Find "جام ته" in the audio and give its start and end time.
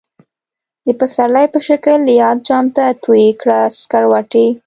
2.47-2.85